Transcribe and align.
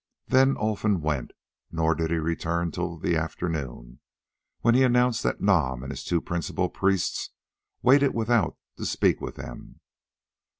Then 0.25 0.57
Olfan 0.57 0.99
went, 1.01 1.29
nor 1.71 1.93
did 1.93 2.09
he 2.09 2.17
return 2.17 2.71
till 2.71 2.97
the 2.97 3.15
afternoon, 3.15 3.99
when 4.61 4.73
he 4.73 4.81
announced 4.81 5.21
that 5.21 5.41
Nam 5.41 5.83
and 5.83 5.91
his 5.91 6.03
two 6.03 6.19
principal 6.21 6.69
priests 6.69 7.29
waited 7.83 8.15
without 8.15 8.57
to 8.77 8.85
speak 8.87 9.21
with 9.21 9.35
them. 9.35 9.79